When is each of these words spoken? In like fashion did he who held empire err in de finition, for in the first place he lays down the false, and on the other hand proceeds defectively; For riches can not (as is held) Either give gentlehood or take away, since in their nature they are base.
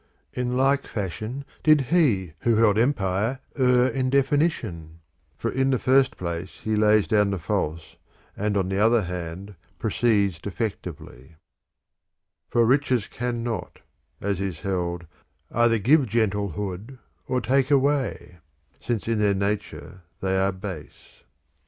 In 0.33 0.57
like 0.57 0.87
fashion 0.87 1.45
did 1.63 1.79
he 1.91 2.33
who 2.39 2.55
held 2.55 2.79
empire 2.79 3.37
err 3.55 3.85
in 3.87 4.09
de 4.09 4.23
finition, 4.23 4.95
for 5.37 5.51
in 5.51 5.69
the 5.69 5.77
first 5.77 6.17
place 6.17 6.61
he 6.63 6.75
lays 6.75 7.05
down 7.07 7.29
the 7.29 7.37
false, 7.37 7.97
and 8.35 8.57
on 8.57 8.67
the 8.67 8.79
other 8.79 9.03
hand 9.03 9.53
proceeds 9.77 10.41
defectively; 10.41 11.35
For 12.49 12.65
riches 12.65 13.05
can 13.05 13.43
not 13.43 13.81
(as 14.21 14.41
is 14.41 14.61
held) 14.61 15.05
Either 15.51 15.77
give 15.77 16.07
gentlehood 16.07 16.97
or 17.27 17.39
take 17.39 17.69
away, 17.69 18.39
since 18.79 19.07
in 19.07 19.19
their 19.19 19.35
nature 19.35 20.01
they 20.19 20.35
are 20.35 20.51
base. 20.51 21.21